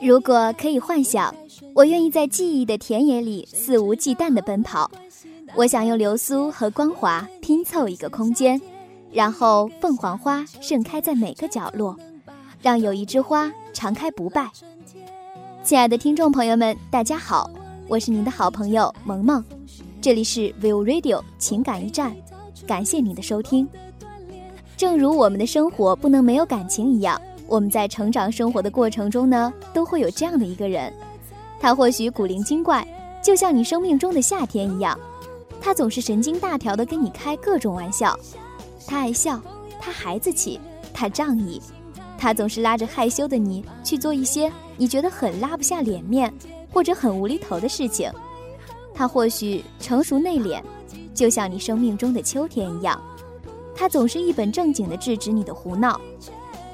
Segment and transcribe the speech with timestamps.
[0.00, 1.34] 如果可以幻想，
[1.74, 4.90] 我愿意在记忆的田野里肆无忌惮地奔跑。
[5.54, 8.60] 我想用流苏和光华拼凑一个空间，
[9.12, 11.96] 然后凤凰花盛开在每个角落，
[12.60, 14.50] 让有一枝花常开不败。
[15.62, 17.50] 亲爱的听众朋友们，大家好，
[17.88, 19.42] 我是您的好朋友萌萌，
[20.00, 22.14] 这里是 View Radio 情感驿站，
[22.66, 23.66] 感谢您的收听。
[24.76, 27.20] 正如我们的生活不能没有感情一样。
[27.46, 30.92] 我们在成长生活的过程中呢，都会有这样的一个人，
[31.60, 32.86] 他或许古灵精怪，
[33.22, 34.98] 就像你生命中的夏天一样，
[35.60, 38.18] 他总是神经大条的跟你开各种玩笑，
[38.86, 39.40] 他爱笑，
[39.80, 40.60] 他孩子气，
[40.92, 41.62] 他仗义，
[42.18, 46.32] 他总是拉着害羞的你去做一些你觉得很拉不下脸面
[46.72, 48.10] 或者很无厘头的事情，
[48.92, 50.60] 他或许成熟内敛，
[51.14, 53.00] 就像你生命中的秋天一样，
[53.74, 56.00] 他总是一本正经的制止你的胡闹。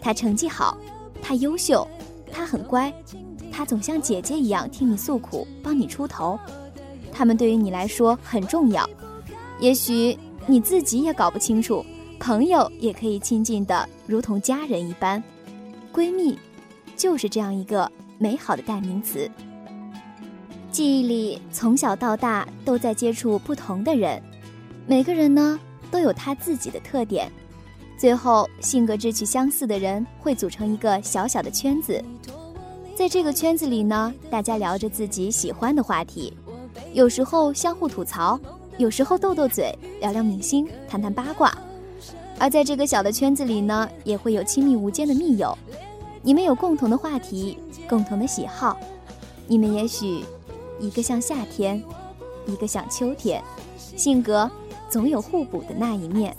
[0.00, 0.76] 他成绩好，
[1.22, 1.86] 他优秀，
[2.32, 2.92] 他很乖，
[3.50, 6.38] 他总像姐姐一样听你诉苦，帮你出头。
[7.12, 8.88] 他们对于你来说很重要，
[9.58, 11.84] 也许你自己也搞不清楚。
[12.20, 15.22] 朋友也可以亲近的如同家人一般，
[15.92, 16.36] 闺蜜
[16.96, 19.30] 就是这样一个美好的代名词。
[20.70, 24.22] 记忆里从小到大都在接触不同的人，
[24.86, 25.58] 每个人呢
[25.90, 27.30] 都有他自己的特点。
[27.98, 32.00] 最后，性格志趣相似的人会组成一个小小的圈子，
[32.94, 36.32] 在这个圈子里呢，大家聊着自己喜欢的话题，
[36.92, 38.38] 有时候相互吐槽，
[38.78, 41.52] 有时候斗斗嘴，聊聊明星，谈谈八卦。
[42.38, 45.58] 而在这个小的圈子里呢，也会有亲密无间的密友，
[46.22, 48.78] 你们有共同的话题，共同的喜好，
[49.48, 50.22] 你们也许
[50.78, 51.82] 一个像夏天，
[52.46, 53.42] 一个像秋天，
[53.96, 54.48] 性格
[54.88, 56.36] 总有互补的那一面。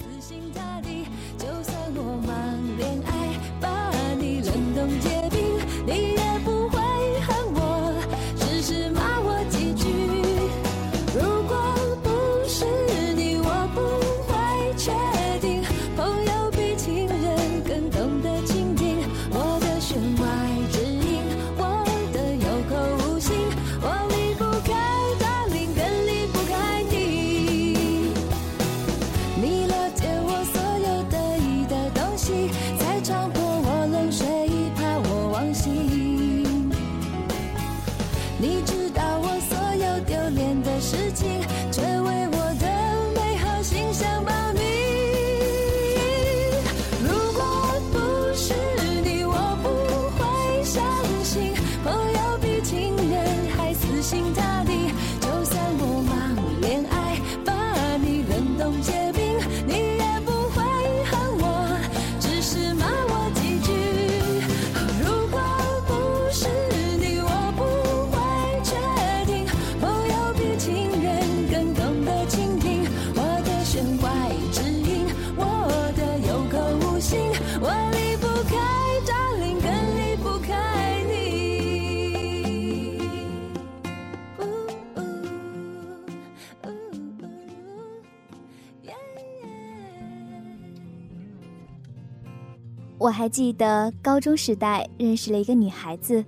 [93.00, 96.24] 我还记得高中时代认识了一个女孩子，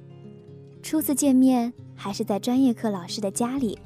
[0.82, 3.78] 初次见面还是在专业课老师的家里。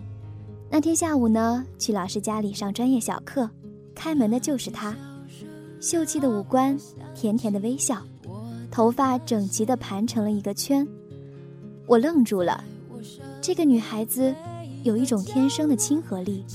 [0.70, 3.50] 那天下午呢，去老师家里上专业小课，
[3.96, 4.96] 开门的就是她，
[5.82, 6.78] 秀气的五官，
[7.16, 8.04] 甜甜的微笑，
[8.70, 10.88] 头发整齐的盘成了一个圈。
[11.88, 12.64] 我愣住了，
[13.42, 14.32] 这个女孩子
[14.84, 16.46] 有一种天生的亲和力，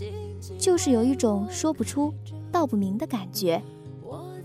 [0.57, 2.15] 就是有一种说不出
[2.53, 3.61] 道不明的感觉。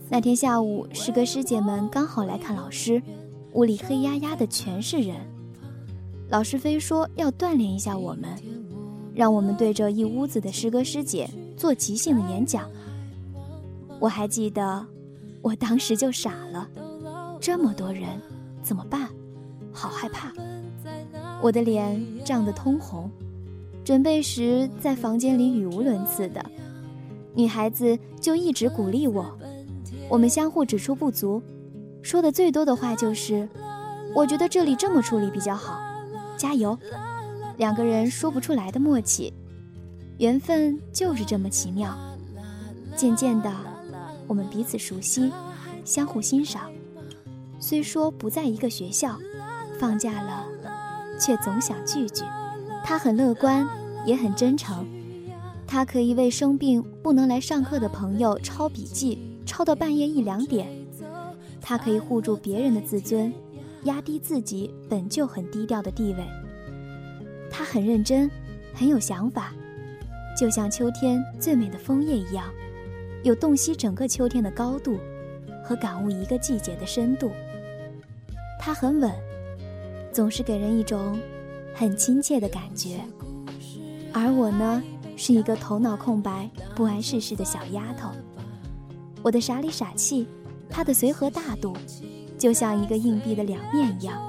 [0.07, 3.01] 那天下午，师哥师姐们刚好来看老师，
[3.53, 5.15] 屋里黑压压的全是人。
[6.29, 8.29] 老师非说要锻炼一下我们，
[9.15, 12.69] 让我们对着一屋子的师哥师姐做即兴的演讲。
[13.99, 14.85] 我还记得，
[15.41, 16.69] 我当时就傻了，
[17.39, 18.03] 这么多人
[18.61, 19.09] 怎么办？
[19.71, 20.31] 好害怕，
[21.41, 23.09] 我的脸涨得通红。
[23.83, 26.43] 准备时在房间里语无伦次的，
[27.33, 29.25] 女孩子就一直鼓励我。
[30.09, 31.41] 我们相互指出不足，
[32.01, 33.47] 说的最多的话就是
[34.15, 35.79] ：“我觉得这里这么处理比较好，
[36.37, 36.77] 加油。”
[37.57, 39.33] 两个人说不出来的默契，
[40.17, 41.97] 缘分就是这么奇妙。
[42.95, 43.51] 渐渐的，
[44.27, 45.31] 我们彼此熟悉，
[45.83, 46.69] 相互欣赏。
[47.59, 49.17] 虽说不在一个学校，
[49.79, 50.45] 放假了，
[51.19, 52.23] 却总想聚聚。
[52.83, 53.67] 他很乐观，
[54.05, 54.85] 也很真诚。
[55.65, 59.34] 他可以为生病不能来上课的朋友抄笔记。
[59.45, 60.67] 抄到半夜一两点，
[61.61, 63.33] 他可以护住别人的自尊，
[63.83, 66.25] 压低自己本就很低调的地位。
[67.49, 68.29] 他很认真，
[68.73, 69.53] 很有想法，
[70.37, 72.51] 就像秋天最美的枫叶一样，
[73.23, 74.97] 有洞悉整个秋天的高度，
[75.63, 77.31] 和感悟一个季节的深度。
[78.59, 79.11] 他很稳，
[80.11, 81.17] 总是给人一种
[81.73, 82.99] 很亲切的感觉。
[84.11, 84.81] 而我呢，
[85.15, 88.09] 是一个头脑空白、不谙世事的小丫头。
[89.25, 90.27] 我的傻里傻气，
[90.69, 91.75] 他的随和大度，
[92.37, 94.21] 就像一个硬币的两面一样，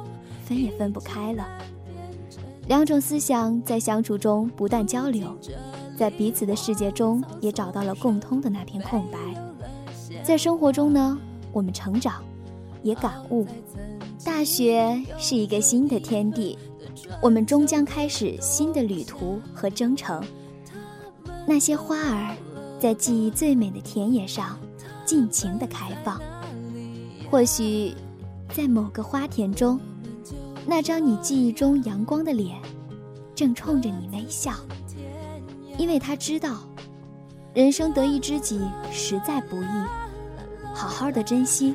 [0.43, 1.47] 分也分不开了。
[2.67, 5.37] 两种思想在相处中不断交流，
[5.99, 9.19] 在彼此的世界中也找到了共通的那片空白。
[10.25, 11.19] 在生活中呢，
[11.53, 12.25] 我们成长，
[12.83, 13.47] 也感悟。
[14.25, 16.57] 大学是一个新的天地，
[17.21, 20.25] 我们终将开始新的旅途和征程。
[21.47, 22.35] 那些花儿，
[22.81, 24.59] 在记忆最美的田野上。
[25.07, 26.21] 尽情的开放，
[27.31, 27.95] 或许，
[28.53, 29.81] 在某个花田中，
[30.67, 32.61] 那张你记忆中阳光的脸，
[33.35, 34.53] 正冲着你微笑。
[35.79, 36.59] 因为他知道，
[37.55, 38.61] 人生得一知己
[38.91, 39.67] 实在不易，
[40.75, 41.75] 好好的珍惜，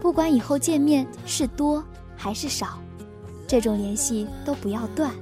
[0.00, 1.84] 不管以后见面是多
[2.16, 2.78] 还是少，
[3.46, 5.12] 这种联系都不要断，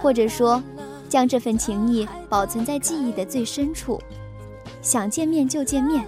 [0.00, 0.62] 或者说，
[1.08, 4.00] 将这份情谊保存在记忆的最深处，
[4.80, 6.06] 想见面就见面。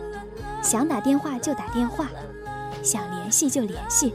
[0.63, 2.09] 想打电话就打电话，
[2.83, 4.13] 想联系就联系，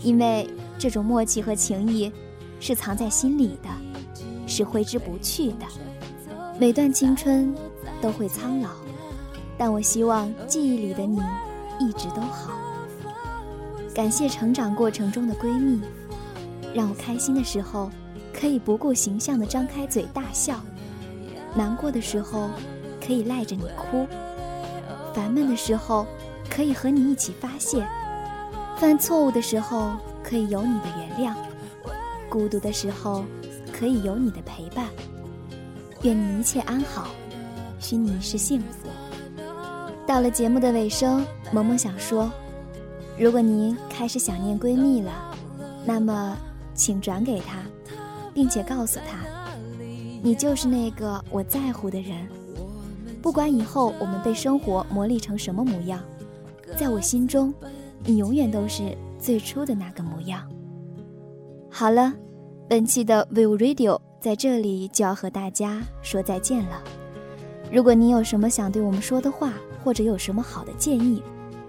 [0.00, 2.12] 因为这种默契和情谊
[2.60, 3.68] 是藏在心里的，
[4.46, 5.66] 是挥之不去的。
[6.60, 7.52] 每段青春
[8.00, 8.68] 都会苍老，
[9.56, 11.20] 但我希望记忆里的你
[11.80, 12.52] 一直都好。
[13.94, 15.80] 感谢成长过程中的闺蜜，
[16.74, 17.90] 让我开心的时候
[18.32, 20.60] 可以不顾形象的张开嘴大笑，
[21.56, 22.50] 难过的时候
[23.04, 24.06] 可以赖着你哭。
[25.14, 26.06] 烦闷的时候，
[26.50, 27.80] 可以和你一起发泄；
[28.76, 31.34] 犯错误的时候，可以有你的原谅；
[32.28, 33.24] 孤独的时候，
[33.72, 34.88] 可以有你的陪伴。
[36.02, 37.06] 愿你一切安好，
[37.78, 38.88] 许你一世幸福。
[40.06, 42.30] 到了节目的尾声，萌萌想说：
[43.16, 45.34] 如果您开始想念闺蜜了，
[45.86, 46.36] 那么
[46.74, 47.62] 请转给她，
[48.34, 49.18] 并且告诉她，
[50.22, 52.28] 你就是那个我在乎的人。
[53.24, 55.98] 不管以后我们被生活磨砺成什么模样，
[56.76, 57.54] 在我心中，
[58.04, 60.46] 你永远都是最初的那个模样。
[61.70, 62.12] 好了，
[62.68, 66.82] 本期的 View Radio 在这里就要和大家说再见了。
[67.72, 71.22] 如果您有什么想对我们说的话，或者有什么好的建议，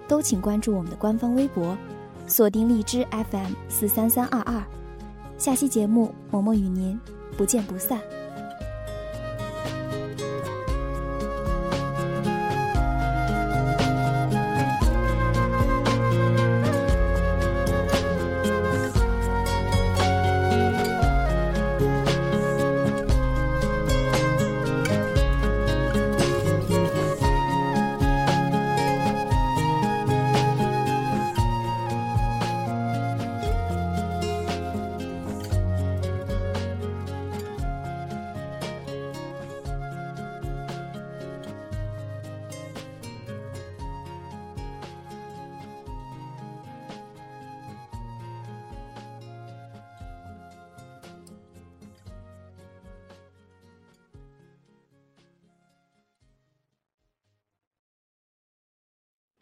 [0.09, 1.77] 都请关注我们的官方微博，
[2.27, 4.61] 锁定荔枝 FM 四三三二二。
[5.37, 6.99] 下期节目，萌萌与您
[7.37, 8.01] 不见不散。